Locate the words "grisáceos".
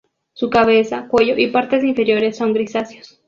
2.53-3.19